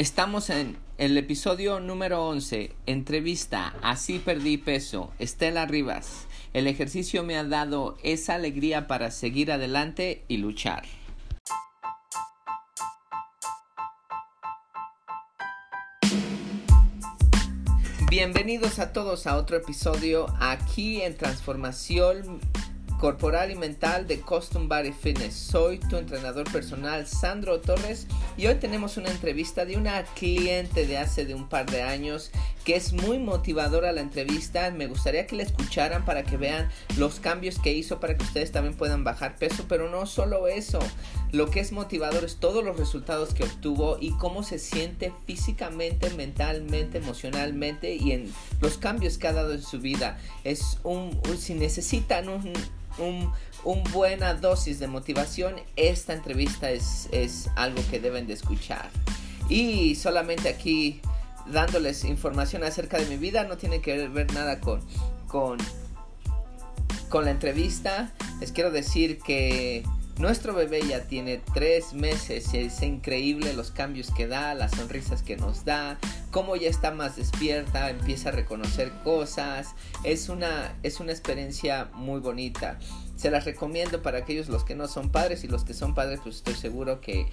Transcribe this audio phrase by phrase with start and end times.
[0.00, 6.26] Estamos en el episodio número 11, entrevista, así perdí peso, Estela Rivas.
[6.54, 10.84] El ejercicio me ha dado esa alegría para seguir adelante y luchar.
[18.08, 22.40] Bienvenidos a todos a otro episodio aquí en Transformación
[23.00, 25.34] corporal y mental de Custom Body Fitness.
[25.34, 28.06] Soy tu entrenador personal Sandro Torres
[28.36, 32.30] y hoy tenemos una entrevista de una cliente de hace de un par de años
[32.64, 34.70] que es muy motivadora la entrevista.
[34.70, 38.52] Me gustaría que la escucharan para que vean los cambios que hizo para que ustedes
[38.52, 40.78] también puedan bajar peso, pero no solo eso.
[41.32, 46.10] Lo que es motivador es todos los resultados que obtuvo y cómo se siente físicamente,
[46.10, 50.18] mentalmente, emocionalmente y en los cambios que ha dado en su vida.
[50.44, 52.52] Es un, si necesitan un
[52.98, 53.32] un,
[53.92, 58.90] buena dosis de motivación, esta entrevista es, es algo que deben de escuchar.
[59.48, 61.00] Y solamente aquí
[61.46, 64.80] dándoles información acerca de mi vida, no tiene que ver nada con,
[65.26, 65.58] con,
[67.08, 68.12] con la entrevista.
[68.40, 69.84] Les quiero decir que
[70.20, 75.22] nuestro bebé ya tiene tres meses y es increíble los cambios que da, las sonrisas
[75.22, 75.98] que nos da,
[76.30, 79.68] cómo ya está más despierta, empieza a reconocer cosas.
[80.04, 82.78] Es una, es una experiencia muy bonita.
[83.20, 86.20] Se las recomiendo para aquellos los que no son padres y los que son padres
[86.22, 87.26] pues estoy seguro que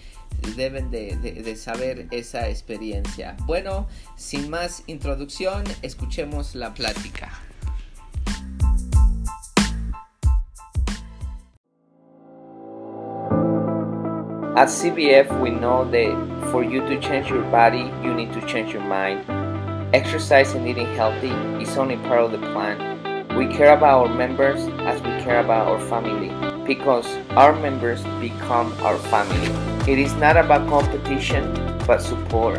[0.58, 3.38] deben de, saber esa experiencia.
[3.46, 7.32] Bueno, sin más introducción, escuchemos la plática.
[14.58, 18.74] At CBF, we know that for you to change your body, you need to change
[18.74, 19.24] your mind.
[19.94, 21.32] Exercise and eating healthy
[21.64, 22.97] is only part of the plan.
[23.38, 26.34] We care about our members as we care about our family
[26.66, 27.06] because
[27.38, 29.46] our members become our family.
[29.86, 31.54] It is not about competition
[31.86, 32.58] but support.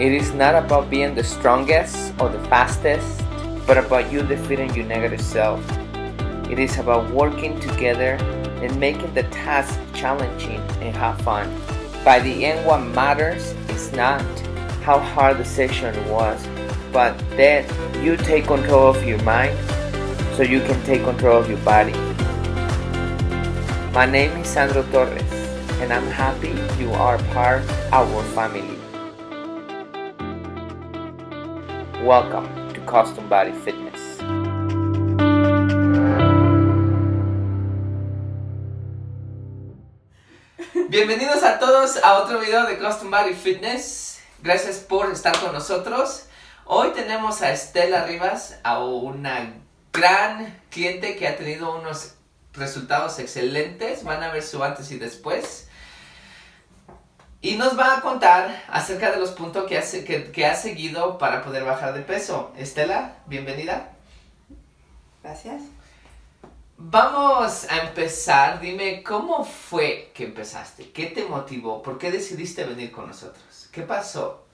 [0.00, 3.22] It is not about being the strongest or the fastest,
[3.68, 5.62] but about you defeating your negative self.
[6.50, 8.18] It is about working together
[8.66, 11.46] and making the task challenging and have fun.
[12.04, 14.22] By the end, what matters is not
[14.82, 16.44] how hard the session was,
[16.92, 17.62] but that
[18.02, 19.56] you take control of your mind
[20.36, 21.96] so you can take control of your body.
[23.96, 25.24] My name is Sandro Torres,
[25.80, 28.76] and I'm happy you are part of our family.
[32.04, 32.44] Welcome
[32.74, 34.20] to Custom Body Fitness.
[40.90, 44.20] Bienvenidos a todos a otro video de Custom Body Fitness.
[44.42, 46.28] Gracias por estar con nosotros.
[46.66, 49.65] Hoy tenemos a Estela Rivas, a una
[49.96, 52.14] gran cliente que ha tenido unos
[52.52, 54.04] resultados excelentes.
[54.04, 55.68] Van a ver su antes y después.
[57.40, 61.42] Y nos va a contar acerca de los puntos que, hace, que, ha seguido para
[61.42, 62.52] poder bajar de peso.
[62.56, 63.92] Estela, bienvenida.
[65.22, 65.62] Gracias.
[66.78, 68.60] Vamos a empezar.
[68.60, 70.90] Dime, ¿cómo fue que empezaste?
[70.90, 71.82] ¿Qué te motivó?
[71.82, 73.68] ¿Por qué decidiste venir con nosotros?
[73.72, 74.44] ¿Qué pasó?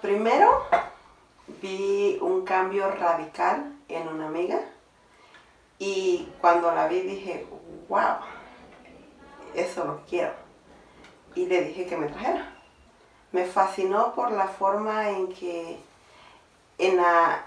[0.00, 0.66] Primero,
[1.60, 4.60] vi un cambio radical en una amiga.
[5.80, 7.46] Y cuando la vi dije,
[7.88, 8.18] wow,
[9.54, 10.34] eso lo quiero.
[11.34, 12.52] Y le dije que me trajera.
[13.32, 15.80] Me fascinó por la forma en que,
[16.76, 17.46] en la,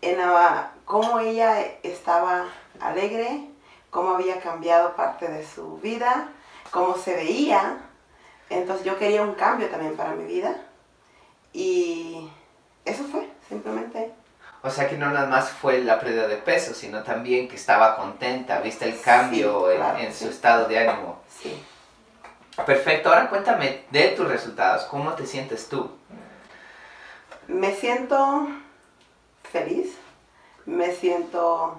[0.00, 2.46] en la, cómo ella estaba
[2.80, 3.50] alegre,
[3.90, 6.32] cómo había cambiado parte de su vida,
[6.70, 7.80] cómo se veía.
[8.48, 10.56] Entonces yo quería un cambio también para mi vida.
[11.52, 12.30] Y
[12.86, 14.14] eso fue, simplemente.
[14.62, 17.96] O sea que no nada más fue la pérdida de peso, sino también que estaba
[17.96, 21.20] contenta, viste el cambio en, su estado de ánimo.
[21.28, 21.62] Sí.
[22.66, 25.88] Perfecto, ahora cuéntame de tus resultados, ¿cómo te sientes tú?
[27.46, 28.48] Me siento
[29.44, 29.96] feliz,
[30.66, 31.78] me siento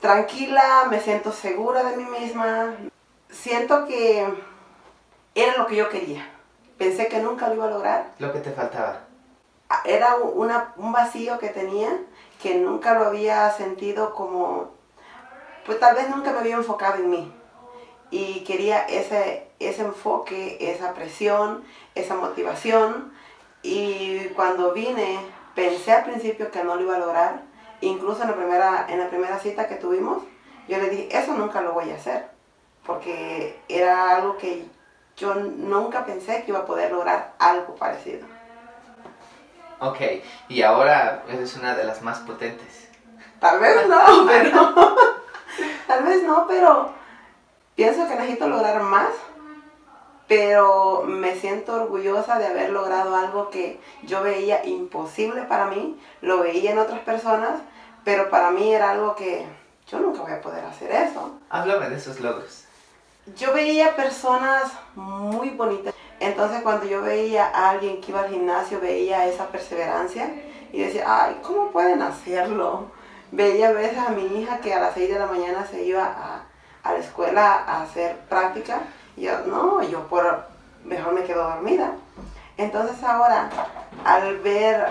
[0.00, 2.74] tranquila, me siento segura de mí misma.
[3.30, 4.26] Siento que
[5.34, 6.28] era lo que yo quería.
[6.76, 8.10] Pensé que nunca lo iba a lograr.
[8.18, 9.09] Lo que te faltaba.
[9.84, 11.90] Era un vacío que tenía
[12.42, 14.70] que nunca lo había sentido como,
[15.66, 17.34] pues tal vez nunca me había enfocado en mí.
[18.10, 21.64] Y quería ese, ese enfoque, esa presión,
[21.94, 23.12] esa motivación.
[23.62, 25.18] Y cuando vine,
[25.54, 27.50] pensé al principio que no lo iba a lograr
[27.80, 30.22] Incluso en la, primera, en la primera cita que tuvimos,
[30.68, 32.28] yo le dije, eso nunca lo voy a hacer,
[32.86, 34.66] porque era algo que
[35.16, 38.26] yo nunca pensé que iba a poder lograr algo parecido.
[39.80, 40.00] Ok,
[40.48, 42.88] y ahora eres una de las más potentes.
[43.40, 44.74] Tal vez no, pero...
[45.86, 46.90] tal vez no, pero
[47.74, 49.10] pienso que necesito lograr más
[50.30, 56.38] pero me siento orgullosa de haber logrado algo que yo veía imposible para mí, lo
[56.38, 57.60] veía en otras personas,
[58.04, 59.44] pero para mí era algo que
[59.88, 61.32] yo nunca voy a poder hacer eso.
[61.48, 62.62] Háblame de esos logros.
[63.36, 65.89] Yo veía personas muy bonitas,
[66.20, 70.30] entonces cuando yo veía a alguien que iba al gimnasio, veía esa perseverancia
[70.72, 72.86] y decía, ay, ¿cómo pueden hacerlo?
[73.32, 76.04] Veía a veces a mi hija que a las 6 de la mañana se iba
[76.04, 76.44] a,
[76.82, 78.82] a la escuela a hacer práctica
[79.16, 80.44] y yo, no, yo por,
[80.84, 81.92] mejor me quedo dormida.
[82.56, 83.48] Entonces ahora,
[84.04, 84.86] al ver,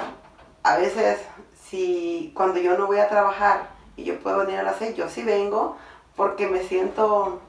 [0.63, 1.19] a veces,
[1.63, 5.09] si cuando yo no voy a trabajar y yo puedo venir a las seis, yo
[5.09, 5.77] sí vengo
[6.15, 7.39] porque me siento,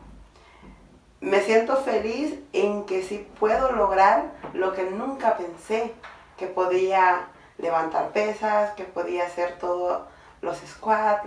[1.21, 5.93] me siento feliz en que sí puedo lograr lo que nunca pensé,
[6.37, 7.29] que podía
[7.59, 10.03] levantar pesas, que podía hacer todos
[10.41, 11.27] los squats,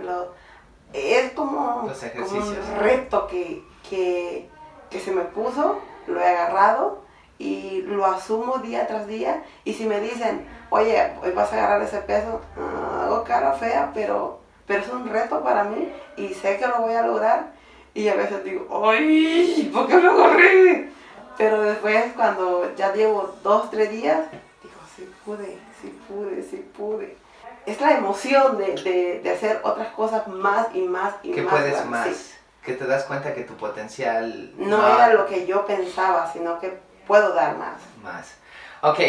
[0.92, 4.48] es como, como un reto que, que
[4.94, 7.02] que se me puso, lo he agarrado
[7.36, 9.42] y lo asumo día tras día.
[9.64, 13.90] Y si me dicen, oye, hoy vas a agarrar ese peso, ah, hago cara fea,
[13.92, 14.38] pero,
[14.68, 17.52] pero es un reto para mí y sé que lo voy a lograr.
[17.94, 19.70] Y a veces digo, ¡ay!
[19.72, 20.92] ¿Por qué me corrí?
[21.38, 24.20] Pero después, cuando ya llevo dos, tres días,
[24.62, 27.16] digo, sí pude, sí pude, sí pude.
[27.66, 31.54] Es la emoción de, de, de hacer otras cosas más y más y ¿Qué más.
[31.54, 32.34] puedes más?
[32.64, 36.78] que te das cuenta que tu potencial no, era lo que yo pensaba, sino que
[37.06, 37.80] puedo dar más.
[38.02, 38.34] Más.
[38.80, 39.00] Ok.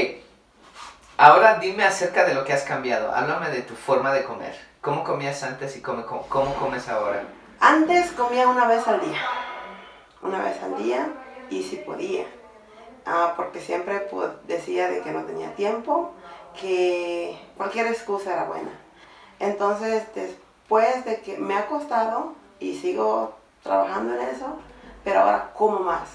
[1.18, 3.14] Ahora dime acerca de lo que has cambiado.
[3.14, 4.60] Háblame de tu forma de comer.
[4.82, 7.24] ¿Cómo comías antes y cómo, cómo, comes ahora?
[7.60, 9.22] Antes comía una vez al día.
[10.22, 11.08] Una vez al día
[11.50, 12.26] y si podía.
[13.06, 16.12] Ah, porque siempre pues, decía de que no tenía tiempo,
[16.60, 18.72] que cualquier excusa era buena.
[19.40, 24.58] Entonces, después de que me ha costado y sigo trabajando en eso,
[25.04, 26.10] pero ahora como más.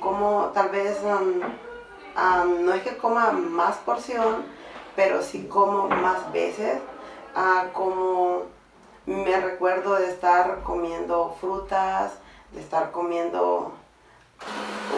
[0.00, 4.44] Como tal vez, um, um, no es que coma más porción,
[4.94, 6.78] pero sí como más veces.
[7.34, 8.57] Uh, como
[9.08, 12.12] me recuerdo de estar comiendo frutas,
[12.52, 13.72] de estar comiendo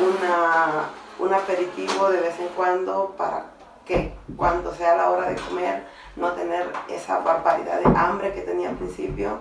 [0.00, 0.90] una,
[1.20, 3.46] un aperitivo de vez en cuando para
[3.86, 5.86] que cuando sea la hora de comer
[6.16, 9.40] no tener esa barbaridad de hambre que tenía al principio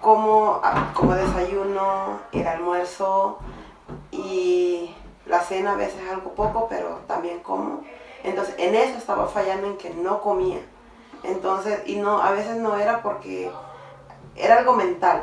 [0.00, 3.38] como, ah, como desayuno, el almuerzo
[4.10, 4.94] y
[5.26, 7.82] la cena a veces algo poco, pero también como.
[8.22, 10.60] Entonces, en eso estaba fallando en que no comía.
[11.22, 13.50] Entonces, y no, a veces no era porque
[14.36, 15.22] era algo mental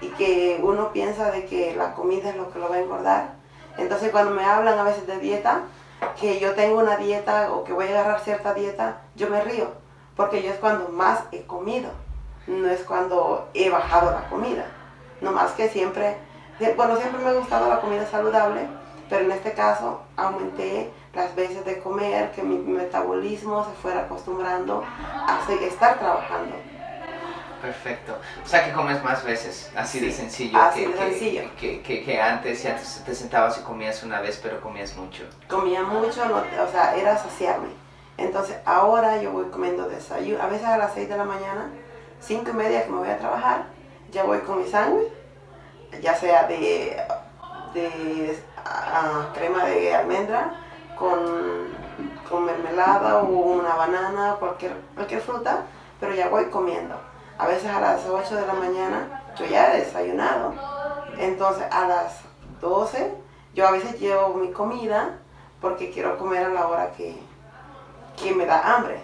[0.00, 3.34] y que uno piensa de que la comida es lo que lo va a engordar.
[3.78, 5.62] Entonces, cuando me hablan a veces de dieta,
[6.18, 9.68] que yo tengo una dieta o que voy a agarrar cierta dieta, yo me río,
[10.16, 11.90] porque yo es cuando más he comido
[12.50, 14.66] no es cuando he bajado la comida.
[15.20, 16.16] No más que siempre,
[16.76, 18.66] bueno, siempre me ha gustado la comida saludable,
[19.10, 24.84] pero en este caso aumenté las veces de comer, que mi metabolismo se fuera acostumbrando
[25.26, 26.54] a estar trabajando.
[27.60, 28.16] Perfecto.
[28.42, 30.58] O sea que comes más veces, así de sencillo.
[30.58, 31.42] Así que, de sencillo.
[31.58, 35.24] Que, que, que, antes ya te sentabas y comías una vez, pero comías mucho.
[35.48, 37.68] Comía mucho, o sea, era saciarme.
[38.16, 41.70] Entonces ahora yo voy comiendo desayuno, a veces a las 6 de la mañana
[42.20, 43.64] cinco y media que me voy a trabajar,
[44.12, 45.08] ya voy con mi sándwich,
[46.02, 46.96] ya sea de,
[47.74, 48.38] de
[49.34, 50.54] crema de almendra,
[50.98, 51.18] con,
[52.28, 55.64] con, mermelada o una banana, cualquier, cualquier fruta,
[55.98, 56.94] pero ya voy comiendo.
[57.38, 60.54] A veces a las 8 de la mañana yo ya he desayunado.
[61.18, 62.20] Entonces a las
[62.60, 63.14] 12
[63.54, 65.18] yo a veces llevo mi comida
[65.60, 67.18] porque quiero comer a la hora que,
[68.16, 69.00] que me da hambre.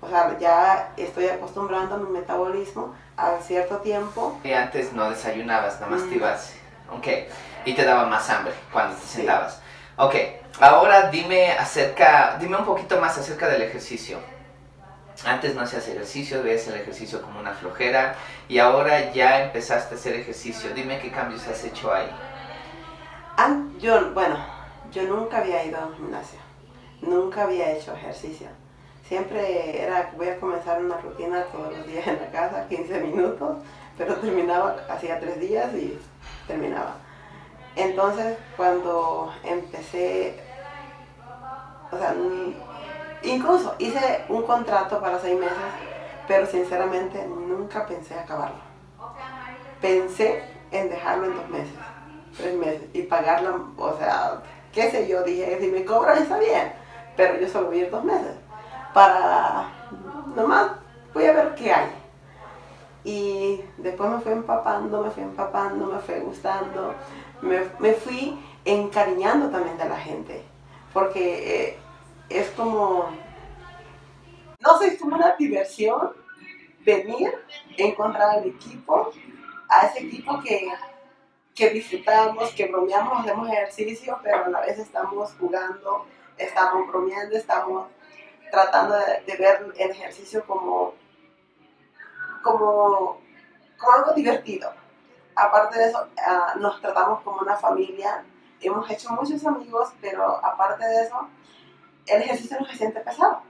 [0.00, 4.38] O sea, ya estoy acostumbrando mi metabolismo a cierto tiempo.
[4.44, 6.14] Y antes no desayunabas, nada más te mm.
[6.14, 6.54] ibas.
[6.90, 7.08] Ok.
[7.64, 9.60] Y te daba más hambre cuando te sentabas.
[9.96, 10.14] Ok.
[10.60, 14.18] Ahora dime acerca, dime un poquito más acerca del ejercicio.
[15.24, 18.14] Antes no hacías ejercicio, veías el ejercicio como una flojera
[18.48, 20.70] y ahora ya empezaste a hacer ejercicio.
[20.74, 22.10] Dime qué cambios has hecho ahí.
[23.80, 24.36] Yo, bueno,
[24.92, 26.38] yo nunca había ido a un gimnasio,
[27.02, 28.48] nunca había hecho ejercicio
[29.08, 33.58] siempre era, voy a comenzar una rutina todos los días en la casa, 15 minutos,
[33.96, 35.98] pero terminaba, hacía tres días y
[36.46, 36.96] terminaba.
[37.74, 40.40] Entonces, cuando empecé,
[41.90, 42.14] o sea,
[43.22, 45.56] incluso hice un contrato para seis meses,
[46.26, 48.56] pero sinceramente nunca pensé acabarlo.
[49.80, 51.74] Pensé en dejarlo en dos meses,
[52.36, 56.72] tres meses y pagarlo, o sea, qué sé yo, dije, si me cobran está bien,
[57.16, 58.36] pero yo solo voy a ir dos meses
[58.96, 59.68] para,
[60.34, 60.70] nomás
[61.12, 62.05] voy a ver qué hay.
[63.06, 66.92] Y después me fui empapando, me fui empapando, me fui gustando,
[67.40, 70.42] me, fui encariñando también de la gente,
[70.92, 71.78] porque eh,
[72.28, 73.08] es como,
[74.58, 76.14] no sé, es como una diversión
[76.84, 77.32] venir,
[77.76, 79.12] encontrar el equipo,
[79.68, 80.68] a ese equipo que,
[81.54, 87.86] que disfrutamos, que bromeamos, hacemos ejercicio, pero a la vez estamos jugando, estamos bromeando, estamos
[88.50, 90.94] tratando de, ver el ejercicio como,
[92.46, 93.20] como,
[93.76, 94.70] como algo divertido.
[95.34, 98.24] Aparte de eso, ah, nos tratamos como una familia,
[98.60, 101.28] hemos hecho muchos amigos, pero aparte de eso,
[102.06, 103.42] el ejercicio no se siente pesado,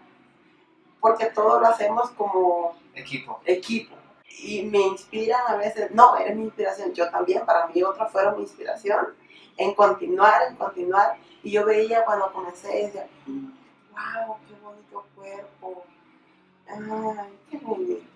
[1.00, 3.40] porque todo lo hacemos como equipo.
[3.44, 3.94] equipo.
[4.42, 8.36] Y me inspiran a veces, no, eres mi inspiración, yo también, para mí otros fueron
[8.36, 9.14] mi inspiración
[9.56, 11.16] en continuar, en continuar.
[11.42, 15.84] Y yo veía cuando comencé, decía, wow, qué bonito cuerpo,
[16.68, 18.15] ay, qué bonito.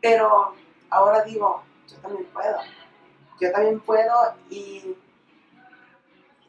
[0.00, 0.54] Pero
[0.90, 2.58] ahora digo, yo también puedo,
[3.40, 4.96] yo también puedo y,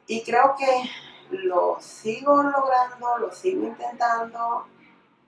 [0.07, 0.89] y creo que
[1.31, 4.65] lo sigo logrando, lo sigo intentando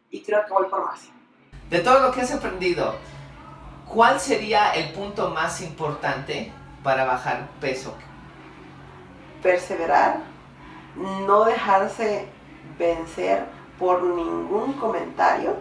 [0.10, 1.10] y creo que voy por más.
[1.70, 2.96] De todo lo que has aprendido,
[3.88, 6.52] ¿cuál sería el punto más importante
[6.84, 7.96] para bajar peso?
[9.42, 10.20] Perseverar,
[10.96, 12.28] no dejarse
[12.78, 13.46] vencer
[13.80, 15.56] por ningún comentario,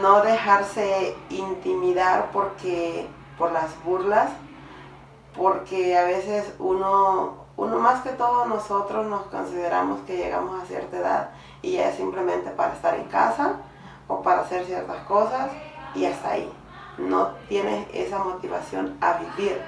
[0.00, 4.30] no dejarse intimidar porque por las burlas,
[5.36, 10.96] porque a veces uno, uno más que todo nosotros nos consideramos que llegamos a cierta
[10.96, 11.30] edad
[11.62, 13.56] y ya es simplemente para estar en casa
[14.08, 15.50] o para hacer ciertas cosas
[15.94, 16.52] y hasta ahí.
[16.98, 19.60] No tienes esa motivación a vivir.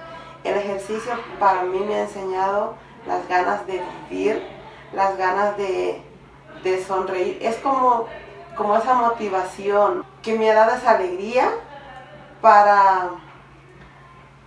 [0.42, 2.75] El ejercicio para mí me ha enseñado
[3.06, 4.42] las ganas de vivir,
[4.92, 6.02] las ganas de,
[6.87, 7.38] sonreír.
[7.40, 8.06] Es como,
[8.61, 11.50] como esa motivación que me ha dado esa alegría
[12.43, 13.09] para,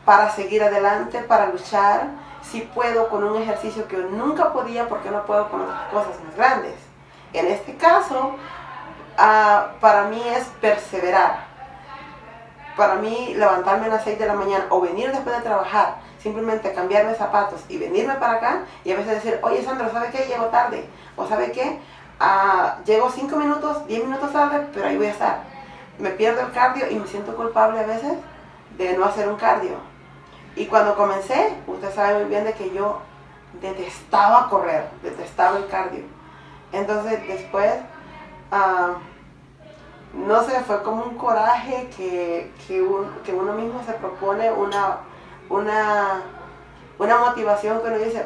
[0.05, 2.09] para seguir adelante, para luchar.
[2.43, 6.35] Si puedo con un ejercicio que nunca podía, porque no puedo con otras cosas más
[6.35, 6.75] grandes?
[7.33, 8.35] En este caso,
[9.17, 11.47] ah, para mí es perseverar.
[12.77, 16.71] Para mí levantarme a las 6 de la mañana o venir después de trabajar, simplemente
[16.71, 20.27] cambiarme zapatos y venirme para acá y a veces decir, oye Sandra, ¿sabe qué?
[20.27, 20.87] Llego tarde.
[21.15, 21.79] O ¿sabe qué?
[22.25, 25.43] Ah, llego 5 minutos, 10 minutos tarde, pero ahí voy a estar.
[25.99, 28.13] Me pierdo el cardio y me siento culpable a veces
[28.77, 29.75] de no hacer un cardio.
[30.55, 33.01] Y cuando comencé, usted sabe muy bien de que yo
[33.61, 36.05] detestaba correr, detestaba el cardio.
[36.71, 37.73] Entonces después,
[38.53, 38.93] ah,
[40.13, 42.81] no sé, fue como un coraje que, que,
[43.33, 44.99] uno mismo se propone una,
[45.49, 46.21] una,
[46.99, 48.25] una motivación que uno dice,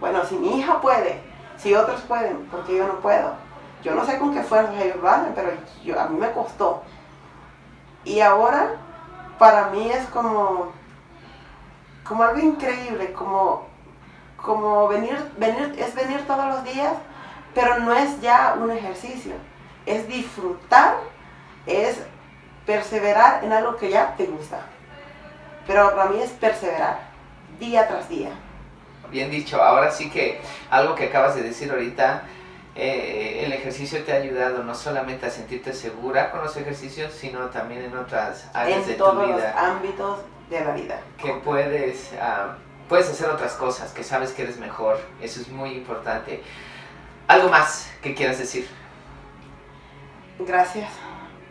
[0.00, 1.25] bueno, si mi hija puede,
[1.58, 3.32] si otros pueden, porque yo no puedo.
[3.82, 5.50] Yo no sé con qué fuerzas ellos van, pero
[5.84, 6.82] yo, a mí me costó.
[8.04, 8.70] Y ahora,
[9.38, 10.72] para mí es como,
[12.04, 13.66] como algo increíble, como,
[14.36, 16.94] como venir, venir, es venir todos los días
[17.56, 19.32] pero no es ya un ejercicio,
[19.86, 20.96] es disfrutar,
[21.64, 21.98] es
[22.66, 24.60] perseverar en algo que ya te gusta.
[25.66, 26.98] Pero para mí es perseverar,
[27.58, 28.28] día tras día.
[29.10, 32.24] Bien dicho, ahora sí que algo que acabas de decir ahorita,
[32.74, 37.46] eh, el ejercicio te ha ayudado no solamente a sentirte segura con los ejercicios, sino
[37.46, 39.20] también en otras áreas de tu vida.
[39.20, 40.18] En todos los ámbitos
[40.50, 41.00] de la vida.
[41.16, 42.56] Que puedes, ah,
[42.88, 46.42] puedes hacer otras cosas, que sabes que eres mejor, eso es muy importante.
[47.28, 48.68] ¿Algo más que quieras decir?
[50.38, 50.90] Gracias,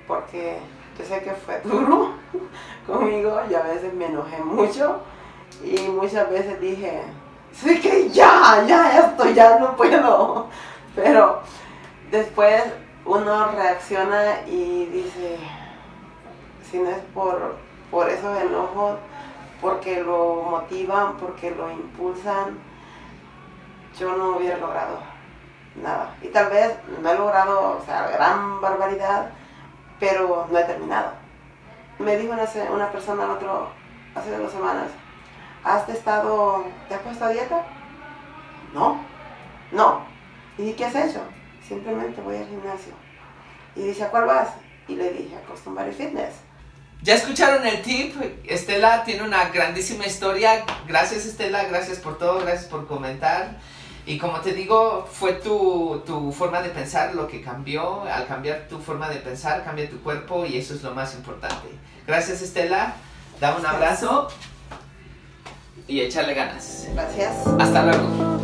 [0.07, 0.57] porque
[0.97, 2.13] yo sé que fue duro
[2.87, 5.01] conmigo y a veces me enojé mucho
[5.63, 7.01] y muchas veces dije,
[7.61, 10.47] sí que ya, ya, esto ya no puedo.
[10.95, 11.41] Pero
[12.11, 12.63] después
[13.05, 15.37] uno reacciona y dice,
[16.69, 17.55] si no es por,
[17.91, 18.97] por esos enojos,
[19.61, 22.57] porque lo motivan, porque lo impulsan,
[23.99, 24.99] yo no hubiera logrado
[25.81, 26.15] nada.
[26.21, 29.29] Y tal vez no he logrado, o sea, gran barbaridad,
[29.99, 31.11] pero no he terminado.
[31.99, 33.69] Me dijo una, una persona otro,
[34.15, 34.87] hace dos semanas,
[35.65, 37.65] ¿has estado, te has puesto a dieta?
[38.73, 39.01] No,
[39.71, 40.05] no.
[40.57, 41.21] ¿Y qué has hecho?
[41.67, 42.93] Simplemente voy al gimnasio.
[43.75, 44.49] Y dice, ¿a cuál vas?
[44.87, 46.35] Y le dije, a Custom Fitness.
[47.01, 50.63] Ya escucharon el tip, Estela tiene una grandísima historia.
[50.87, 53.57] Gracias Estela, gracias por todo, gracias por comentar.
[54.05, 58.03] Y como te digo, fue tu, tu, forma de pensar lo que cambió.
[58.03, 61.69] Al cambiar tu forma de pensar, cambia tu cuerpo y eso es lo más importante.
[62.07, 62.95] Gracias Estela,
[63.39, 64.29] da un abrazo
[65.87, 66.87] y echarle ganas.
[66.93, 67.47] Gracias.
[67.59, 68.35] Hasta luego.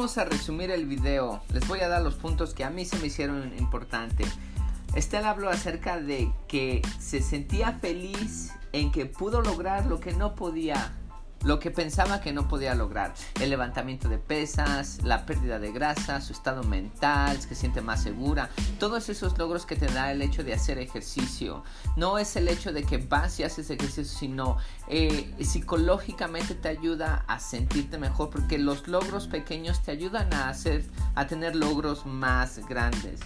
[0.00, 1.42] vamos a resumir el video.
[1.52, 4.28] Les voy a dar los puntos que a mí se me hicieron importantes.
[4.94, 10.34] Estela habló acerca de que se sentía feliz en que pudo lograr lo que no
[10.34, 10.92] podía
[11.44, 13.14] lo que pensaba que no podía lograr.
[13.40, 18.50] El levantamiento de pesas, la pérdida de grasa, su estado mental, que siente más segura.
[18.78, 21.64] Todos esos logros que te da el hecho de hacer ejercicio.
[21.96, 27.24] No es el hecho de que vas y haces ejercicio, sino eh, psicológicamente te ayuda
[27.26, 32.58] a sentirte mejor porque los logros pequeños te ayudan a, hacer, a tener logros más
[32.68, 33.20] grandes.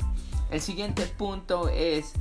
[0.51, 2.13] El siguiente punto es,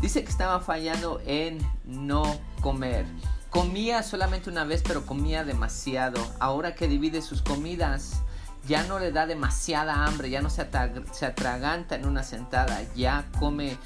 [0.00, 2.22] dice que estaba fallando en no
[2.60, 3.04] comer.
[3.50, 6.20] Comía solamente una vez, pero comía demasiado.
[6.38, 8.22] Ahora que divide sus comidas,
[8.68, 10.66] ya no le da demasiada hambre, ya no se,
[11.12, 13.76] se atraganta en una sentada, ya come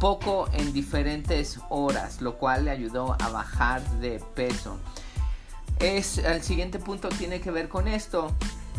[0.00, 4.78] poco en diferentes horas, lo cual le ayudó a bajar de peso.
[5.78, 8.34] Es, el siguiente punto tiene que ver con esto.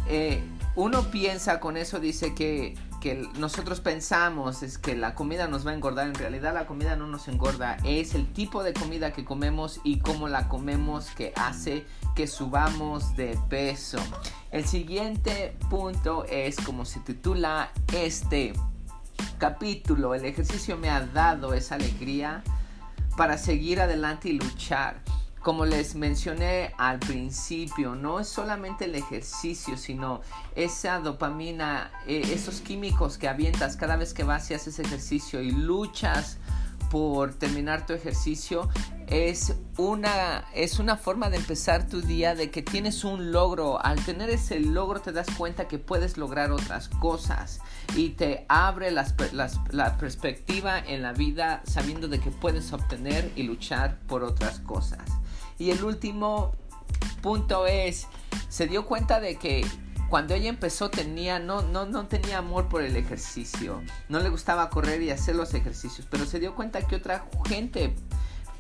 [0.08, 0.44] Eh,
[0.76, 5.72] uno piensa con eso, dice que que nosotros pensamos es que la comida nos va
[5.72, 9.26] a engordar, en realidad la comida no nos engorda, es el tipo de comida que
[9.26, 13.98] comemos y cómo la comemos que hace que subamos de peso.
[14.52, 18.54] El siguiente punto es como se titula este
[19.40, 22.44] capítulo, el ejercicio me ha dado esa alegría
[23.18, 25.02] para seguir adelante y luchar
[25.42, 30.22] como les mencioné al principio, no es solamente el ejercicio, sino
[30.56, 35.52] esa dopamina, eh, esos químicos que avientas cada vez que vas y haces ejercicio y
[35.52, 36.38] luchas
[36.92, 38.70] por terminar tu ejercicio
[39.08, 43.84] es una es una forma de empezar tu día de que tienes un logro.
[43.84, 47.62] Al tener ese logro te das cuenta que puedes lograr otras cosas
[47.96, 53.98] y te abre la perspectiva en la vida sabiendo de que puedes obtener y luchar
[54.08, 55.21] por otras cosas
[55.62, 56.56] y el último
[57.22, 58.08] punto es,
[58.50, 59.64] se dio cuenta de que
[60.10, 64.72] cuando ella empezó tenía, no, no, no tenía amor por el ejercicio, no le gustaba
[64.72, 67.94] correr y hacer los ejercicios, pero se dio cuenta que otra gente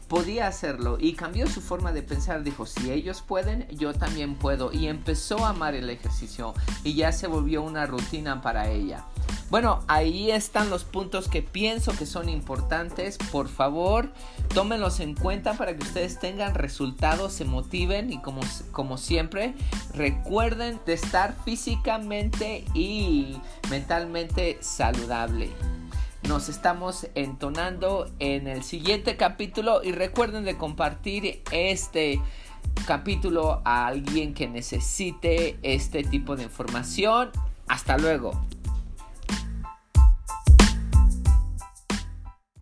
[0.07, 2.43] podía hacerlo y cambió su forma de pensar.
[2.43, 4.71] Dijo, si ellos pueden, yo también puedo.
[4.71, 9.05] Y empezó a amar el ejercicio y ya se volvió una rutina para ella.
[9.51, 13.17] Bueno, ahí están los puntos que pienso que son importantes.
[13.33, 14.09] Por favor,
[14.53, 18.39] tómenlos en cuenta para que ustedes tengan resultados, se motiven y como,
[18.71, 19.53] como siempre,
[19.93, 25.49] recuerden de estar físicamente y mentalmente saludable
[26.27, 32.21] nos estamos entonando en el siguiente capítulo y recuerden de compartir este
[32.85, 37.31] capítulo a alguien que necesite este tipo de información.
[37.67, 38.39] Hasta luego.